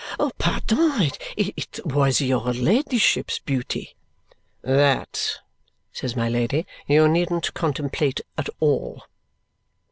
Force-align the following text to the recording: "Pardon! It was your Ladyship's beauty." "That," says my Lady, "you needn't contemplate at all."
"Pardon! 0.39 1.11
It 1.37 1.79
was 1.85 2.21
your 2.21 2.53
Ladyship's 2.53 3.37
beauty." 3.37 3.95
"That," 4.63 5.37
says 5.93 6.15
my 6.15 6.27
Lady, 6.27 6.65
"you 6.87 7.07
needn't 7.07 7.53
contemplate 7.53 8.19
at 8.35 8.49
all." 8.59 9.03